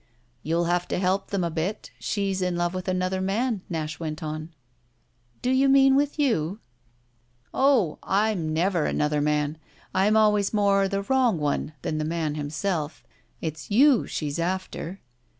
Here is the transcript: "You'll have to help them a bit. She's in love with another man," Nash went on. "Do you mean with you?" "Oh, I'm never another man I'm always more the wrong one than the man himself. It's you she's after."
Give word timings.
"You'll 0.41 0.63
have 0.65 0.87
to 0.87 0.97
help 0.97 1.27
them 1.29 1.43
a 1.43 1.51
bit. 1.51 1.91
She's 1.99 2.41
in 2.41 2.55
love 2.55 2.73
with 2.73 2.87
another 2.87 3.21
man," 3.21 3.61
Nash 3.69 3.99
went 3.99 4.23
on. 4.23 4.51
"Do 5.43 5.51
you 5.51 5.69
mean 5.69 5.95
with 5.95 6.17
you?" 6.17 6.59
"Oh, 7.53 7.99
I'm 8.01 8.51
never 8.51 8.85
another 8.87 9.21
man 9.21 9.59
I'm 9.93 10.17
always 10.17 10.55
more 10.55 10.87
the 10.87 11.03
wrong 11.03 11.37
one 11.37 11.73
than 11.83 11.99
the 11.99 12.03
man 12.03 12.33
himself. 12.33 13.03
It's 13.41 13.69
you 13.69 14.07
she's 14.07 14.39
after." 14.39 15.01